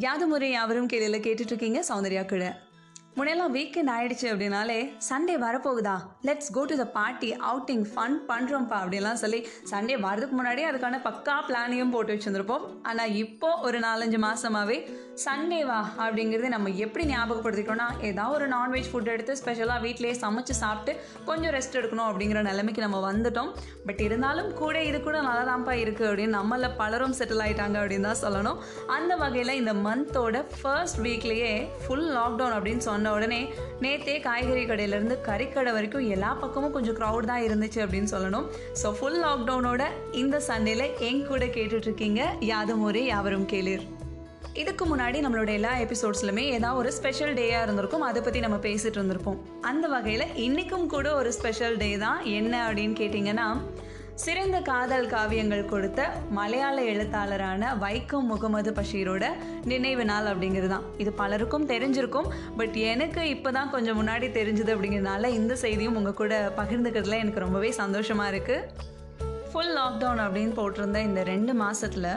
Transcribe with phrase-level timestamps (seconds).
[0.00, 2.44] யாது முறை யாவரும் கேள்வியில் கேட்டுட்ருக்கீங்க சௌந்தர்யா கூட
[3.18, 4.76] முன்னெல்லாம் வீக்கெண்ட் ஆயிடுச்சு அப்படின்னாலே
[5.06, 5.94] Sunday வரப்போகுதா?
[6.26, 9.40] Let's go to the party outing fun பண்ணுறோம்ப்பா அப்படிலாம் சொல்லி
[9.70, 12.64] சண்டே வரதுக்கு முன்னாடியே அதுக்கான பக்கா பிளானையும் போட்டு வச்சுருந்துருப்போம்.
[12.90, 14.76] ஆனால் இப்போ ஒரு நாலஞ்சு மாதமாகவே
[15.24, 20.94] சண்டேவா அப்படிங்கிறது நம்ம எப்படி ஞாபகப்படுத்திக்கிறோம்னா ஏதாவது ஒரு நான்வெஜ் ஃபுட் எடுத்து ஸ்பெஷலாக வீட்டிலேயே சமைச்சு சாப்பிட்டு
[21.28, 23.50] கொஞ்சம் ரெஸ்ட் எடுக்கணும் அப்படிங்கிற நிலைமைக்கு நம்ம வந்துட்டோம்.
[23.88, 28.22] பட் இருந்தாலும் கூட இது கூட நல்லா தான்ப்பா இருக்குது அப்படின்னு நம்மள பலரும் செட்டில் ஆயிட்டாங்க அப்படின்னு தான்
[28.24, 28.60] சொல்லணும்.
[28.98, 31.52] அந்த வகையில் இந்த மந்தோட ஃபர்ஸ்ட் வீக்லேயே
[31.84, 33.40] ஃபுல் லாக்டவுன் அப்படின்னு சொன்ன உடனே
[33.84, 38.46] நேத்தே காய்கறி கடையிலேருந்து கறிக்கடை வரைக்கும் எல்லா பக்கமும் கொஞ்சம் க்ரௌட் தான் இருந்துச்சு அப்படின்னு சொல்லணும்.
[38.82, 39.84] ஸோ ஃபுல் லாக்டவுனோட
[40.22, 43.86] இந்த சண்டேல எங்க கூட கேட்டுட்ருக்கீங்க யாதும் ஒரே யாவரும் கேளீர்.
[44.60, 48.04] இதுக்கு முன்னாடி நம்மளோட எல்லா எபிசோட்ஸ்லுமே ஏதாவது ஒரு ஸ்பெஷல் டேயாக இருந்திருக்கும்.
[48.08, 49.38] அதை பற்றி நம்ம பேசிட்டு இருந்திருப்போம்.
[49.70, 52.18] அந்த வகையில் இன்றைக்கும் கூட ஒரு ஸ்பெஷல் டே தான்.
[52.38, 53.46] என்ன அப்படின்னு கேட்டிங்கன்னா
[54.22, 59.24] சிறந்த காதல் காவியங்கள் கொடுத்த மலையாள எழுத்தாளரான வைக்கம் முகமது பஷீரோட
[59.64, 62.28] நினைவு நாள் அப்படிங்கிறது தான் இது பலருக்கும் தெரிஞ்சிருக்கும்.
[62.56, 67.70] பட் எனக்கு இப்போ தான் கொஞ்சம் முன்னாடி தெரிஞ்சது அப்படிங்கிறதுனால இந்த செய்தியும் உங்கள் கூட பகிர்ந்துக்கிறதுல எனக்கு ரொம்பவே
[67.82, 68.66] சந்தோஷமாக இருக்குது
[69.52, 72.10] ஃபுல் லாக்டவுன் அப்படின்னு போட்டிருந்த இந்த ரெண்டு மாதத்தில்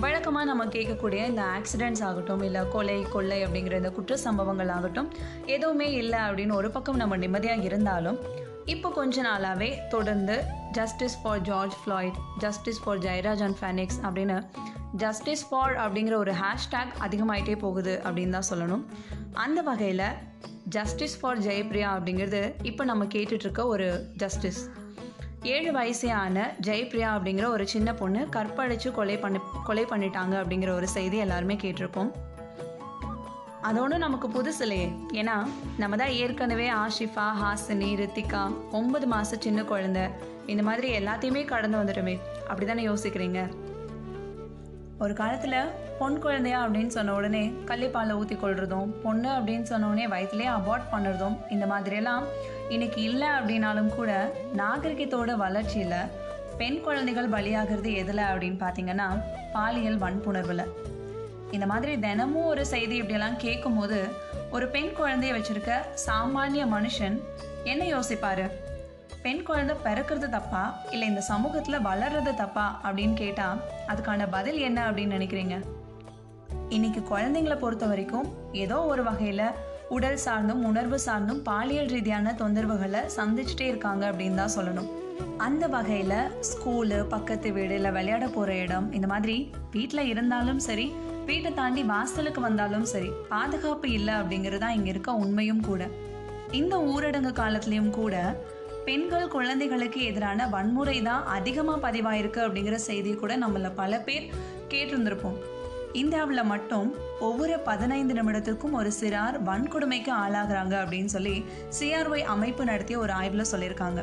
[0.00, 5.08] வழக்கமாக நம்ம கேட்கக்கூடிய இந்த ஆக்சிடென்ட்ஸ் ஆகட்டும் இல்லை கொலை கொள்ளை அப்படிங்கிற இந்த குற்ற சம்பவங்கள் ஆகட்டும்
[5.46, 8.20] எதுவுமே இல்லை அப்படின்னு ஒரு பக்கம் நம்ம நிம்மதியாக இருந்தாலும்
[8.70, 14.42] இப்போ கொஞ்ச நாளாகவே தொடர்ந்து justice for George Floyd justice for Jayaraj and Fenix அப்படின்னு
[14.92, 18.84] ஜஸ்டிஸ் ஃபார் அப்படிங்கிற ஒரு ஹேஷ்டேக் அதிகமாயிட்டே போகுது அப்படின்னு தான் சொல்லணும்.
[19.32, 20.04] அந்த வகையில்
[20.64, 24.68] ஜஸ்டிஸ் ஃபார் ஜெயப்ரியா அப்படிங்கிறது இப்போ நம்ம கேட்டுட்ருக்க ஒரு ஜஸ்டிஸ்
[25.42, 31.16] ஏழு வயசான ஜெயப்ரியா அப்படிங்கிற ஒரு சின்ன பொண்ணு கற்பழிச்சு கொலை பண்ணி கொலை பண்ணிட்டாங்க அப்படிங்கிற ஒரு செய்தி
[31.16, 32.10] எல்லாருமே கேட்டிருப்போம்
[33.68, 34.86] அதோடு நமக்கு புதுசு இல்லையே.
[35.20, 35.34] ஏன்னா
[35.80, 38.42] நம்ம தான் ஏற்கனவே ஆஷிஃபா ஹாசினி ரித்திகா
[38.78, 40.04] ஒன்பது மாதம் சின்ன குழந்தை.
[40.52, 42.14] இந்த மாதிரி எல்லாத்தையுமே கடந்து வந்துடுமே
[42.48, 43.40] அப்படி தானே யோசிக்கிறீங்க?
[45.04, 50.50] ஒரு காலத்தில் பொன் குழந்தையா அப்படின்னு சொன்ன உடனே கள்ளிப்பாலை ஊற்றி கொள்றதும் பொண்ணு அப்படின்னு சொன்ன உடனே வயிற்றுலேயே
[50.58, 52.24] அபார்ட் பண்ணுறதும் இந்த மாதிரியெல்லாம்
[52.68, 54.10] இன்னைக்கு இல்லை அப்படின்னாலும் கூட
[54.60, 55.98] நாகரிகத்தோட வளர்ச்சியில்
[56.62, 59.08] பெண் குழந்தைகள் பலியாகிறது எதில் அப்படின்னு பார்த்தீங்கன்னா
[59.52, 60.64] பாலியல் வன்புணர்வில்.
[61.50, 64.08] இந்த மாதிரி தினமும் ஒரு செய்தி இப்படியெல்லாம் கேட்கும்போது
[64.50, 65.70] ஒரு பெண் குழந்தைய வச்சிருக்க
[66.06, 67.20] சாமானிய மனுஷன்
[67.64, 68.50] என்ன யோசிப்பாரு?
[69.22, 70.78] பெண் குழந்தை பிறக்கிறது தப்பா?
[70.90, 72.80] இல்லை இந்த சமூகத்தில் வளர்றது தப்பா?
[72.84, 75.60] அப்படின்னு கேட்டால் அதுக்கான பதில் என்ன அப்படின்னு நினைக்கிறீங்க?
[76.68, 79.44] இன்னைக்கு குழந்தைங்களை பொறுத்த வரைக்கும் ஏதோ ஒரு வகையில்
[79.88, 84.90] உடல் சார்ந்தும் உணர்வு சார்ந்தும் பாலியல் ரீதியான தொந்தரவுகளை சந்திச்சுட்டே இருக்காங்க அப்படின்னு தான் சொல்லணும்.
[85.36, 90.92] அந்த வகையில் ஸ்கூலு பக்கத்து வீடு இல்லை விளையாட போகிற இடம் இந்த மாதிரி வீட்டில் இருந்தாலும் சரி
[91.28, 95.82] வீட்டை தாண்டி வாசலுக்கு வந்தாலும் சரி பாதுகாப்பு இல்லை அப்படிங்கிறது தான் இங்கே இருக்க உண்மையும் கூட.
[96.60, 98.14] இந்த ஊரடங்கு காலத்துலேயும் கூட
[98.86, 104.26] பெண்கள் குழந்தைகளுக்கு எதிரான வன்முறை தான் அதிகமாக பதிவாயிருக்கு அப்படிங்கிற செய்தி கூட நம்மள பல பேர்
[104.72, 105.38] கேட்டிருந்திருப்போம்.
[106.00, 106.88] இந்தியாவில் மட்டும்
[107.28, 111.36] ஒவ்வொரு பதினைந்து நிமிடத்திற்கும் ஒரு சிறார் வன்கொடுமைக்கு ஆளாகிறாங்க அப்படின்னு சொல்லி
[111.78, 114.02] சிஆர்ஒய் அமைப்பு நடத்திய ஒரு ஆய்வில் சொல்லியிருக்காங்க.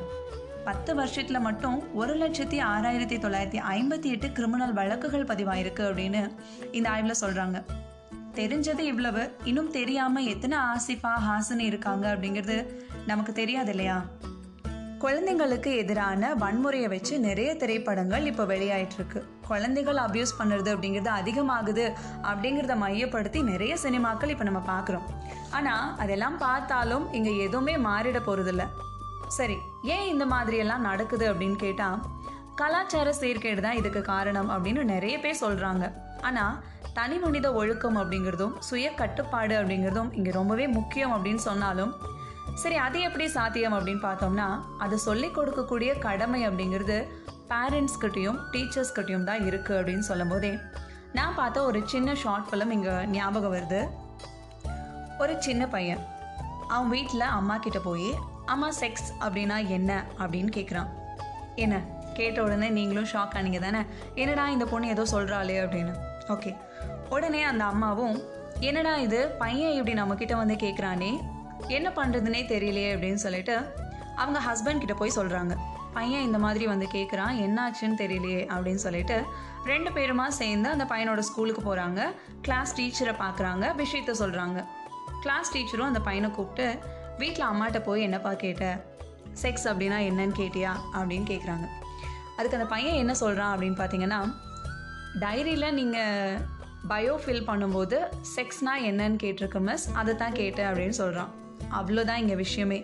[0.68, 6.22] பத்து வருஷத்தில் மட்டும் ஒரு லட்சத்தி ஆறாயிரத்தி தொள்ளாயிரத்தி ஐம்பத்தி எட்டு கிரிமினல் வழக்குகள் பதிவாயிருக்கு அப்படின்னு
[6.72, 7.58] இந்த ஆய்வில் சொல்கிறாங்க
[8.36, 12.58] தெரிஞ்சது இவ்வளவு இன்னும் தெரியாமல் எத்தனை ஆசிஃபா ஹாசன் இருக்காங்க அப்படிங்கிறது
[13.06, 13.98] நமக்கு தெரியாது இல்லையா?
[15.00, 21.86] குழந்தைங்களுக்கு எதிரான வன்முறையை வச்சு நிறைய திரைப்படங்கள் இப்போ வெளியாயிட்டு இருக்கு குழந்தைகள் அப்யூஸ் பண்ணுறது அப்படிங்கிறது அதிகமாகுது
[22.24, 25.08] அப்படிங்கிறத மையப்படுத்தி நிறைய சினிமாக்கள் இப்போ நம்ம பார்க்குறோம்
[25.52, 28.66] ஆனால் அதெல்லாம் பார்த்தாலும் இங்கே எதுவுமே மாறிட போகிறதில்ல
[29.28, 32.00] சரி ஏன் இந்த மாதிரியெல்லாம் நடக்குது அப்படின்னு கேட்டால்
[32.56, 36.60] கலாச்சார சீர்கேடு தான் இதுக்கு காரணம் அப்படின்னு நிறைய பேர் சொல்கிறாங்க ஆனால்
[36.94, 41.94] தனி மனித ஒழுக்கம் அப்படிங்கிறதும் சுய கட்டுப்பாடு அப்படிங்கிறதும் இங்கே ரொம்பவே முக்கியம் அப்படின்னு சொன்னாலும்
[42.56, 47.08] சரி அது எப்படி சாத்தியம் அப்படின்னு பார்த்தோம்னா அதை சொல்லிக் கொடுக்கக்கூடிய கடமை அப்படிங்கிறது
[47.50, 50.58] பேரண்ட்ஸ்கிட்டையும் டீச்சர்ஸ்கிட்டையும் தான் இருக்குது அப்படின்னு சொல்லும் போதே
[51.14, 53.90] நான் பார்த்த ஒரு சின்ன ஷார்ட் ஃபிலிம் இங்கே ஞாபகம் வருது.
[55.20, 56.08] ஒரு சின்ன பையன்.
[56.68, 60.90] அவன் வீட்டில் அம்மா கிட்ட போய் அம்மா செக்ஸ் அப்படின்னா என்ன அப்படின்னு கேட்குறான்
[61.56, 61.76] என்ன?
[62.14, 63.82] கேட்ட உடனே நீங்களும் ஷாக் ஆனீங்க தானே?
[64.16, 65.94] என்னடா இந்த பொண்ணு ஏதோ சொல்கிறாளே அப்படின்னு.
[66.28, 66.52] ஓகே
[67.10, 68.18] உடனே அந்த அம்மாவும்
[68.60, 69.30] என்னடா இது?
[69.40, 71.12] பையன் இப்படி நம்மக்கிட்ட வந்து கேட்குறானே
[71.68, 73.56] என்ன பண்ணுறதுனே தெரியலையே அப்படின்னு சொல்லிட்டு
[74.16, 75.54] அவங்க ஹஸ்பண்ட் கிட்ட போய் சொல்கிறாங்க
[75.94, 79.18] பையன் இந்த மாதிரி வந்து கேட்குறான் என்னாச்சுன்னு தெரியலையே அப்படின்னு சொல்லிட்டு
[79.66, 82.02] ரெண்டு பேருமா சேர்ந்து அந்த பையனோட ஸ்கூலுக்கு போகிறாங்க
[82.42, 84.60] கிளாஸ் டீச்சரை பார்க்குறாங்க விஷயத்த சொல்கிறாங்க
[85.22, 86.68] கிளாஸ் டீச்சரும் அந்த பையனை கூப்பிட்டு
[87.18, 88.66] வீட்டில் அம்மாட்ட போய் என்னப்பா கேட்ட?
[89.42, 90.72] செக்ஸ் அப்படின்னா என்னன்னு கேட்டியா?
[90.94, 91.66] அப்படின்னு கேட்குறாங்க
[92.38, 94.20] அதுக்கு அந்த பையன் என்ன சொல்கிறான் அப்படின்னு பார்த்தீங்கன்னா
[95.20, 96.40] டைரியில் நீங்கள்
[96.88, 97.98] பயோ ஃபில் பண்ணும்போது
[98.36, 101.32] செக்ஸ்னால் என்னன்னு கேட்டிருக்க மிஸ் அதை தான் கேட்டேன் அப்படின்னு சொல்கிறான்
[101.72, 102.80] அவ்வளோதான் இங்கே விஷயமே.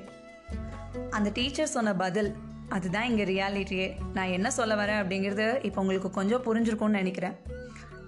[1.09, 2.35] அந்த டீச்சர் சொன்ன பதில்
[2.69, 5.01] அதுதான் இங்கே ரியாலிட்டியே நான் என்ன சொல்ல வரேன்?
[5.01, 7.35] அப்படிங்கிறது இப்போ உங்களுக்கு கொஞ்சம் புரிஞ்சிருக்கும்னு நினைக்கிறேன்.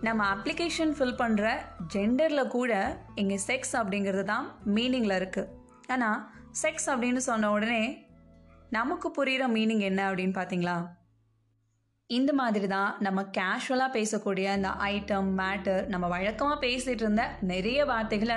[0.01, 1.45] நம்ம அப்ளிகேஷன் ஃபில் பண்ணுற
[1.93, 2.73] ஜெண்டரில் கூட
[3.15, 6.29] இங்கே செக்ஸ் அப்படிங்கிறது தான் மீனிங்கில் இருக்குது ஆனால்
[6.61, 8.07] செக்ஸ் அப்படின்னு சொன்ன உடனே
[8.69, 10.87] நமக்கு புரிகிற மீனிங் என்ன அப்படின்னு பார்த்தீங்களா
[12.07, 18.35] இந்த மாதிரி தான் நம்ம கேஷுவலாக பேசக்கூடிய இந்த ஐட்டம் மேட்டர் நம்ம வழக்கமாக பேசிகிட்டு இருந்த நிறைய வார்த்தைகளை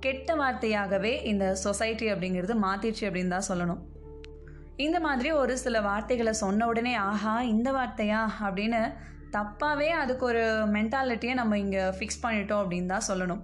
[0.00, 3.80] கெட்ட வார்த்தையாகவே இந்த சொசைட்டி அப்படிங்கிறது மாற்றிடுச்சு அப்படின்னு தான் சொல்லணும்.
[4.76, 8.28] இந்த மாதிரி ஒரு சில வார்த்தைகளை சொன்ன உடனே ஆஹா இந்த வார்த்தையா?
[8.42, 8.92] அப்படின்னு
[9.32, 13.42] தப்பாகவே அதுக்கு ஒரு மென்டாலிட்டியை நம்ம இங்கே ஃபிக்ஸ் பண்ணிட்டோம் அப்படின்னு தான் சொல்லணும்.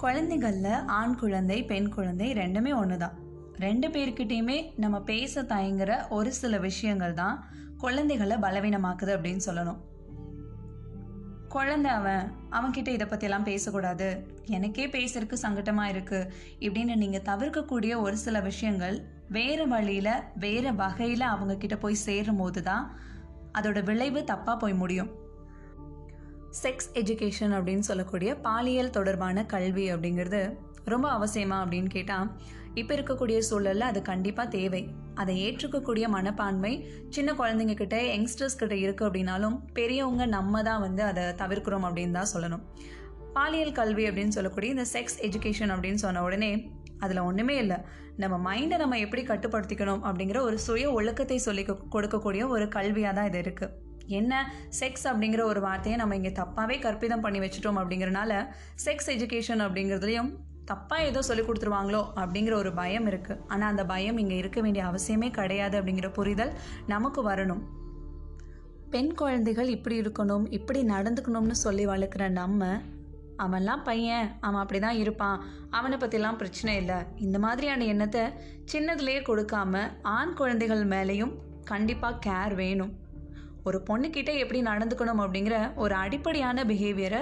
[0.00, 3.16] குழந்தைகளில் ஆண் குழந்தை பெண் குழந்தை ரெண்டுமே ஒன்று தான்
[3.64, 7.36] ரெண்டு பேர்கிட்டையுமே நம்ம பேச தயங்குற ஒரு சில விஷயங்கள் தான்
[7.78, 9.80] குழந்தைகளை பலவீனமாக்குது அப்படின்னு சொல்லணும்.
[11.48, 14.08] குழந்தை அவன் அவன்கிட்ட இதை பற்றியெல்லாம் பேசக்கூடாது.
[14.46, 18.98] எனக்கே பேசுறதுக்கு சங்கட்டமாக இருக்குது இப்படின்னு நீங்கள் தவிர்க்கக்கூடிய ஒரு சில விஷயங்கள்
[19.28, 20.14] வேறு வழியில்
[20.46, 22.86] வேறு வகையில் அவங்கக்கிட்ட போய் சேரும் போது தான்
[23.58, 25.12] அதோட விளைவு தப்பாக போய் முடியும்.
[26.58, 30.40] செக்ஸ் எஜுகேஷன் அப்படின்னு சொல்லக்கூடிய பாலியல் தொடர்பான கல்வி அப்படிங்கிறது
[30.92, 32.28] ரொம்ப அவசியமா அப்படின்னு கேட்டால்
[32.80, 34.80] இப்போ இருக்கக்கூடிய சூழலில் அது கண்டிப்பாக தேவை.
[35.20, 36.72] அதை ஏற்றுக்கக்கூடிய மனப்பான்மை
[37.16, 42.32] சின்ன குழந்தைங்க கிட்ட யங்ஸ்டர்ஸ் கிட்ட இருக்குது அப்படின்னாலும் பெரியவங்க நம்ம தான் வந்து அதை தவிர்க்கிறோம் அப்படின்னு தான்
[42.34, 42.62] சொல்லணும்.
[43.36, 46.50] பாலியல் கல்வி அப்படின்னு சொல்லக்கூடிய இந்த செக்ஸ் எஜுகேஷன் அப்படின்னு சொன்ன உடனே
[47.04, 47.78] அதில் ஒன்றுமே இல்லை.
[48.22, 51.64] நம்ம மைண்டை நம்ம எப்படி கட்டுப்படுத்திக்கணும் அப்படிங்கிற ஒரு சுய ஒழுக்கத்தை சொல்லி
[51.94, 54.42] கொடுக்கக்கூடிய ஒரு கல்வியாக தான் இது இருக்குது என்ன
[54.80, 60.30] செக்ஸ் அப்படிங்கிற ஒரு வார்த்தையை நம்ம இங்கே தப்பாகவே கற்பிதம் பண்ணி வச்சுட்டோம் அப்படிங்கிறனால செக்ஸ் எஜுகேஷன் அப்படிங்கிறதுலையும்
[60.70, 65.30] தப்பாக ஏதோ சொல்லி கொடுத்துருவாங்களோ அப்படிங்கிற ஒரு பயம் இருக்குது ஆனால் அந்த பயம் இங்கே இருக்க வேண்டிய அவசியமே
[65.30, 66.52] கிடையாது அப்படிங்கிற புரிதல்
[66.86, 67.62] நமக்கு வரணும்.
[68.90, 72.68] பெண் குழந்தைகள் இப்படி இருக்கணும் இப்படி நடந்துக்கணும்னு சொல்லி வளர்க்குற நம்ம
[73.38, 76.98] அவன்லாம் பையன் அவன் அப்படி தான் இருப்பான் அவனை பற்றிலாம் பிரச்சனை இல்லை.
[77.16, 78.24] இந்த மாதிரியான எண்ணத்தை
[78.72, 81.32] சின்னதுலேயே கொடுக்காம ஆண் குழந்தைகள் மேலேயும்
[81.64, 82.92] கண்டிப்பாக கேர் வேணும்.
[83.68, 87.20] ஒரு பொண்ணுக்கிட்ட எப்படி நடந்துக்கணும் அப்படிங்கிற ஒரு அடிப்படையான பிஹேவியரை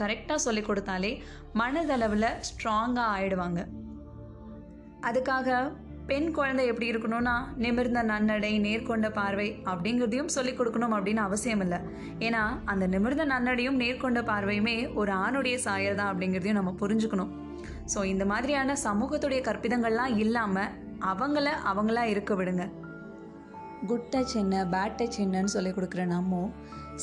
[0.00, 1.12] கரெக்டாக சொல்லி கொடுத்தாலே
[1.60, 3.60] மனதளவில் ஸ்ட்ராங்காக ஆயிடுவாங்க.
[5.08, 5.48] அதுக்காக
[6.10, 7.34] பெண் குழந்தை எப்படி இருக்கணும்னா
[7.64, 11.78] நிமிர்ந்த நன்னடை நேர்கொண்ட பார்வை அப்படிங்கிறதையும் சொல்லிக் கொடுக்கணும் அப்படின்னு அவசியம் இல்லை.
[12.26, 12.42] ஏன்னா
[12.72, 17.32] அந்த நிமிர்ந்த நன்னடையும் நேர்கொண்ட பார்வையுமே ஒரு ஆணுடைய சாயல் தான் அப்படிங்கிறதையும் நம்ம புரிஞ்சுக்கணும்.
[17.94, 20.72] ஸோ இந்த மாதிரியான சமூகத்துடைய கற்பிதங்கள்லாம் இல்லாமல்
[21.12, 22.64] அவங்கள அவங்களா இருக்க விடுங்க.
[23.88, 26.40] குட் டச் என்ன பேட் டச் என்னன்னு சொல்லி கொடுக்குற நம்ம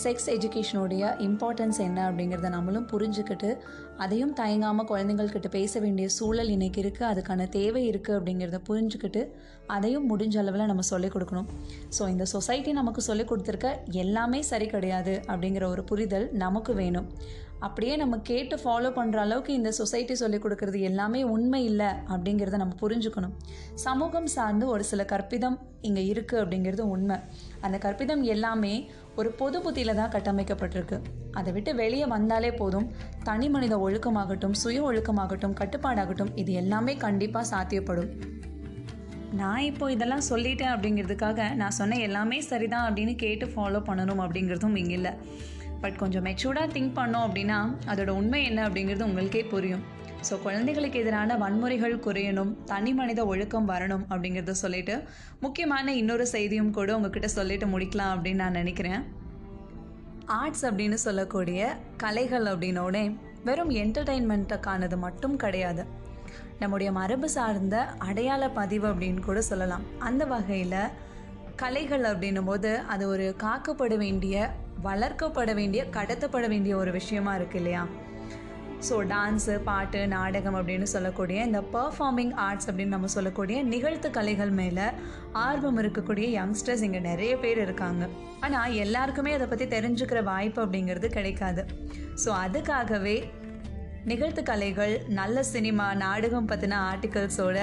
[0.01, 3.49] செக்ஸ் எஜுகேஷனுடைய இம்பார்ட்டன்ஸ் என்ன அப்படிங்கிறத நம்மளும் புரிஞ்சுக்கிட்டு
[3.97, 9.23] அதையும் தயங்காமல் குழந்தைங்கள்கிட்ட பேச வேண்டிய சூழல் இன்றைக்கி இருக்குது அதுக்கான தேவை இருக்குது அப்படிங்கிறத புரிஞ்சுக்கிட்டு
[9.67, 11.49] அதையும் முடிஞ்ச அளவில் நம்ம சொல்லிக் கொடுக்கணும்.
[11.97, 13.71] ஸோ இந்த சொசைட்டி நமக்கு சொல்லிக் கொடுத்துருக்க
[14.03, 17.09] எல்லாமே சரி கிடையாது அப்படிங்கிற ஒரு புரிதல் நமக்கு வேணும்.
[17.65, 22.75] அப்படியே நம்ம கேட்டு ஃபாலோ பண்ணுற அளவுக்கு இந்த சொசைட்டி சொல்லிக் கொடுக்கறது எல்லாமே உண்மை இல்லை அப்படிங்கிறத நம்ம
[22.81, 23.33] புரிஞ்சுக்கணும்.
[23.85, 27.17] சமூகம் சார்ந்து ஒரு சில கற்பிதம் இங்கே இருக்குது அப்படிங்கிறது உண்மை.
[27.61, 28.73] அந்த கற்பிதம் எல்லாமே
[29.15, 30.99] ஒரு பொது புத்தியில் தான் கட்டமைக்கப்பட்டிருக்கு.
[31.39, 32.87] அதை விட்டு வெளியே வந்தாலே போதும்.
[33.23, 38.11] தனி மனித ஒழுக்கமாகட்டும் சுய ஒழுக்கமாகட்டும் கட்டுப்பாடாகட்டும் இது எல்லாமே கண்டிப்பாக சாத்தியப்படும்.
[39.39, 44.95] நான் இப்போ இதெல்லாம் சொல்லிட்டேன் அப்படிங்கிறதுக்காக நான் சொன்ன எல்லாமே சரிதான் அப்படின்னு கேட்டு ஃபாலோ பண்ணணும் அப்படிங்கிறதும் இங்கே
[44.99, 45.13] இல்லை.
[45.81, 47.59] பட் கொஞ்சம் மெச்சூர்டாக திங்க் பண்ணோம் அப்படின்னா
[47.91, 49.83] அதோட உண்மை என்ன அப்படிங்கிறது உங்களுக்கே புரியும்.
[50.27, 54.95] ஸோ குழந்தைகளுக்கு எதிரான வன்முறைகள் குறையணும் தனி மனித ஒழுக்கம் வரணும் அப்படிங்கிறத சொல்லிட்டு
[55.39, 59.03] முக்கியமான இன்னொரு செய்தியும் கூட உங்ககிட்ட சொல்லிட்டு முடிக்கலாம் அப்படின்னு நான் நினைக்கிறேன்.
[60.39, 61.59] ஆர்ட்ஸ் அப்படின்னு சொல்லக்கூடிய
[61.97, 63.03] கலைகள் அப்படின்னோடனே
[63.43, 65.83] வெறும் என்டர்டெயின்மெண்ட்டுக்கானது மட்டும் கிடையாது.
[66.59, 67.75] நம்முடைய மரபு சார்ந்த
[68.07, 69.83] அடையாள பதிவு அப்படின்னு கூட சொல்லலாம்.
[69.99, 70.79] அந்த வகையில்
[71.55, 74.49] கலைகள் அப்படின்னும் போது அது ஒரு காக்கப்பட வேண்டிய
[74.81, 77.83] வளர்க்கப்பட வேண்டிய கடத்தப்பட வேண்டிய ஒரு விஷயமா இருக்கு இல்லையா?
[78.87, 84.85] ஸோ டான்ஸு பாட்டு நாடகம் அப்படின்னு சொல்லக்கூடிய இந்த பர்ஃபார்மிங் ஆர்ட்ஸ் அப்படின்னு நம்ம சொல்லக்கூடிய நிகழ்த்து கலைகள் மேலே
[85.31, 88.03] ஆர்வம் இருக்கக்கூடிய யங்ஸ்டர்ஸ் இங்கே நிறைய பேர் இருக்காங்க.
[88.39, 91.63] ஆனால் எல்லாருக்குமே அதை பற்றி தெரிஞ்சுக்கிற வாய்ப்பு அப்படிங்கிறது கிடைக்காது.
[92.23, 93.17] ஸோ அதுக்காகவே
[94.05, 97.57] நிகழ்த்து கலைகள் நல்ல சினிமா நாடகம் பற்றின ஆர்டிகல்ஸோட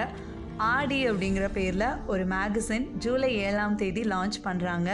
[0.56, 4.90] ஆடி அப்படிங்கிற பேரில் ஒரு மேகசின் ஜூலை ஏழாம் தேதி லான்ச் பண்ணுறாங்க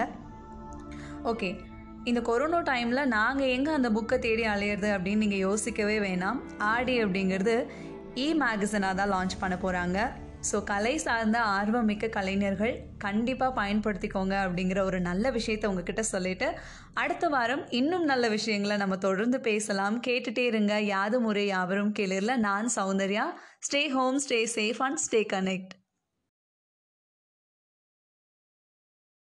[1.23, 1.51] ஓகே
[2.05, 6.39] இந்த கொரோனா டைமில் நாங்கள் எங்கே அந்த புக்கை தேடி அலையிறது அப்படின்னு நீங்கள் யோசிக்கவே வேணாம்.
[6.59, 7.67] ஆடி அப்படிங்கிறது
[8.15, 9.99] இ மேகசினாக தான் லான்ச் பண்ண போகிறாங்க
[10.51, 16.49] ஸோ கலை சார்ந்த ஆர்வமிக்க கலைஞர்கள் கண்டிப்பாக பயன்படுத்திக்கோங்க அப்படிங்கிற ஒரு நல்ல விஷயத்தை உங்ககிட்ட சொல்லிட்டு
[16.95, 20.01] அடுத்த வாரம் இன்னும் நல்ல விஷயங்களை நம்ம தொடர்ந்து பேசலாம்.
[20.07, 20.81] கேட்டுட்டே இருங்க.
[20.81, 22.37] யாது முறை யாவரும் கேளிரில்.
[22.37, 23.27] நான் Soundarya.
[23.69, 25.80] Stay home stay safe and stay connect